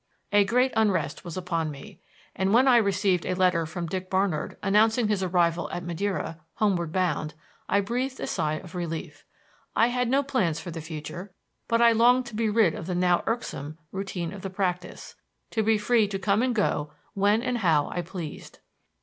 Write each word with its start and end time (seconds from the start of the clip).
A 0.31 0.43
great 0.45 0.73
unrest 0.75 1.23
was 1.23 1.37
upon 1.37 1.69
me; 1.69 1.99
and 2.35 2.51
when 2.51 2.67
I 2.67 2.77
received 2.77 3.23
a 3.23 3.35
letter 3.35 3.67
from 3.67 3.85
Dick 3.85 4.09
Barnard 4.09 4.57
announcing 4.63 5.09
his 5.09 5.21
arrival 5.21 5.69
at 5.69 5.83
Madeira, 5.83 6.39
homeward 6.55 6.91
bound, 6.91 7.35
I 7.69 7.81
breathed 7.81 8.19
a 8.19 8.25
sigh 8.25 8.55
of 8.55 8.73
relief. 8.73 9.25
I 9.75 9.89
had 9.89 10.09
no 10.09 10.23
plans 10.23 10.59
for 10.59 10.71
the 10.71 10.81
future, 10.81 11.35
but 11.67 11.83
I 11.83 11.91
longed 11.91 12.25
to 12.25 12.35
be 12.35 12.49
rid 12.49 12.73
of 12.73 12.87
the 12.87 12.95
now 12.95 13.23
irksome, 13.27 13.77
routine 13.91 14.33
of 14.33 14.41
the 14.41 14.49
practise 14.49 15.13
to 15.51 15.61
be 15.61 15.77
free 15.77 16.07
to 16.07 16.17
come 16.17 16.41
and 16.41 16.55
go 16.55 16.91
when 17.13 17.43
and 17.43 17.59
how 17.59 17.87
I 17.89 18.01
pleased. 18.01 18.57